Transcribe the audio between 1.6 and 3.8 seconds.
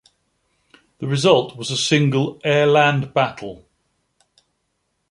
a single AirLand Battle.